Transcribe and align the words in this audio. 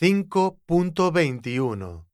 5.21 0.00 2.06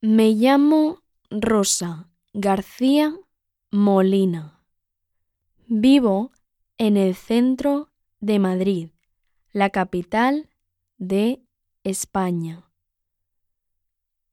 Me 0.00 0.30
llamo 0.30 0.98
Rosa 1.30 2.10
García 2.32 3.16
Molina. 3.70 4.60
Vivo 5.68 6.32
en 6.76 6.96
el 6.96 7.14
centro 7.14 7.92
de 8.18 8.40
Madrid, 8.40 8.90
la 9.52 9.70
capital 9.70 10.50
de 10.98 11.44
España. 11.84 12.68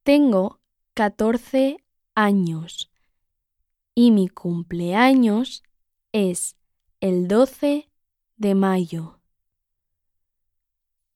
Tengo 0.02 0.58
14 0.94 1.76
años 2.16 2.90
y 3.94 4.10
mi 4.10 4.28
cumpleaños 4.28 5.62
es 6.10 6.56
el 6.98 7.28
12 7.28 7.88
de 8.36 8.54
mayo. 8.56 9.20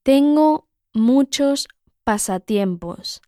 Tengo 0.04 0.65
muchos 0.96 1.68
pasatiempos 2.04 3.21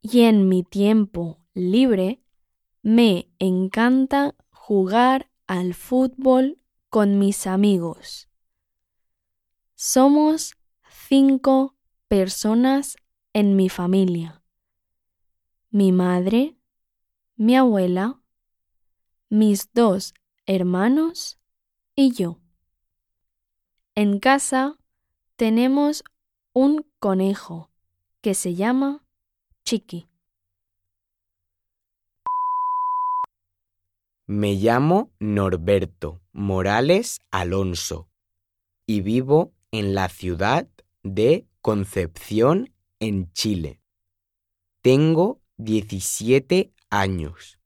y 0.00 0.22
en 0.22 0.48
mi 0.48 0.62
tiempo 0.62 1.38
libre 1.52 2.22
me 2.82 3.28
encanta 3.38 4.34
jugar 4.50 5.30
al 5.46 5.74
fútbol 5.74 6.58
con 6.88 7.18
mis 7.18 7.46
amigos. 7.46 8.28
Somos 9.74 10.56
cinco 10.88 11.76
personas 12.08 12.96
en 13.34 13.56
mi 13.56 13.68
familia. 13.68 14.42
Mi 15.68 15.92
madre, 15.92 16.56
mi 17.36 17.56
abuela, 17.56 18.20
mis 19.28 19.70
dos 19.74 20.14
hermanos 20.46 21.38
y 21.94 22.12
yo. 22.12 22.40
En 23.94 24.18
casa 24.18 24.78
tenemos 25.36 26.02
un 26.58 26.86
conejo 27.00 27.70
que 28.22 28.32
se 28.32 28.54
llama 28.54 29.04
Chiqui. 29.62 30.08
Me 34.26 34.54
llamo 34.54 35.10
Norberto 35.18 36.22
Morales 36.32 37.20
Alonso 37.30 38.08
y 38.86 39.02
vivo 39.02 39.52
en 39.70 39.94
la 39.94 40.08
ciudad 40.08 40.66
de 41.02 41.46
Concepción, 41.60 42.72
en 43.00 43.30
Chile. 43.34 43.82
Tengo 44.80 45.42
17 45.58 46.72
años 46.88 47.60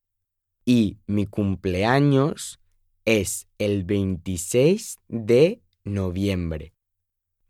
y 0.64 0.98
mi 1.06 1.26
cumpleaños 1.26 2.58
es 3.04 3.46
el 3.58 3.84
26 3.84 4.98
de 5.06 5.62
noviembre. 5.84 6.74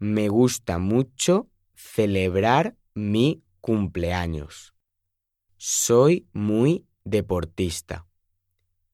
Me 0.01 0.31
gusta 0.31 0.79
mucho 0.79 1.51
celebrar 1.75 2.75
mi 2.95 3.45
cumpleaños. 3.61 4.75
Soy 5.59 6.27
muy 6.33 6.87
deportista 7.05 8.06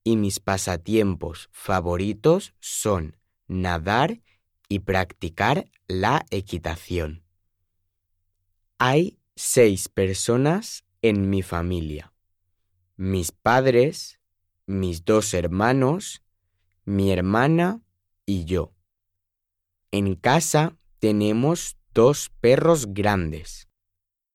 y 0.02 0.16
mis 0.16 0.40
pasatiempos 0.40 1.48
favoritos 1.52 2.54
son 2.58 3.16
nadar 3.46 4.20
y 4.68 4.80
practicar 4.80 5.70
la 5.86 6.26
equitación. 6.30 7.22
Hay 8.78 9.20
seis 9.36 9.88
personas 9.88 10.84
en 11.02 11.30
mi 11.30 11.42
familia. 11.42 12.12
Mis 12.96 13.30
padres, 13.30 14.18
mis 14.66 15.04
dos 15.04 15.34
hermanos, 15.34 16.24
mi 16.84 17.12
hermana 17.12 17.80
y 18.26 18.44
yo. 18.44 18.72
En 19.92 20.16
casa 20.16 20.76
tenemos 20.98 21.76
dos 21.94 22.30
perros 22.40 22.86
grandes 22.92 23.65